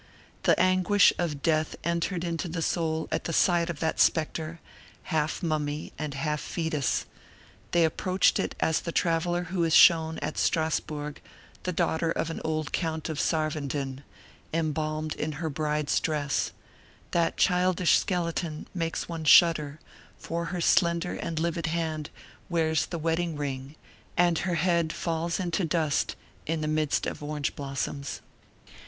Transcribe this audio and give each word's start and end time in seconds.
The 0.41 0.59
anguish 0.59 1.13
of 1.19 1.43
death 1.43 1.75
entered 1.83 2.23
into 2.23 2.47
the 2.47 2.63
soul 2.63 3.07
at 3.11 3.25
the 3.25 3.33
sight 3.33 3.69
of 3.69 3.79
that 3.81 3.99
specter, 3.99 4.59
half 5.03 5.43
mummy 5.43 5.93
and 5.95 6.15
half 6.15 6.39
fetus; 6.41 7.05
they 7.69 7.85
approached 7.85 8.39
it 8.39 8.55
as 8.59 8.81
the 8.81 8.91
traveler 8.91 9.43
who 9.53 9.63
is 9.63 9.75
shown 9.75 10.17
at 10.17 10.39
Strasburg 10.39 11.21
the 11.61 11.71
daughter 11.71 12.09
of 12.09 12.31
an 12.31 12.41
old 12.43 12.73
count 12.73 13.09
of 13.09 13.19
Sarvenden, 13.19 14.01
embalmed 14.51 15.13
in 15.13 15.33
her 15.33 15.51
bride's 15.51 15.99
dress: 15.99 16.51
that 17.11 17.37
childish 17.37 17.99
skeleton 17.99 18.67
makes 18.73 19.07
one 19.07 19.23
shudder, 19.23 19.79
for 20.17 20.45
her 20.45 20.61
slender 20.61 21.13
and 21.13 21.37
livid 21.39 21.67
hand 21.67 22.09
wears 22.49 22.87
the 22.87 22.97
wedding 22.97 23.35
ring 23.37 23.75
and 24.17 24.39
her 24.49 24.55
head 24.55 24.91
falls 24.93 25.39
into 25.39 25.63
dust 25.63 26.15
in 26.47 26.61
the 26.61 26.67
midst 26.67 27.05
of 27.05 27.21
orange 27.21 27.55
blossoms. 27.55 28.21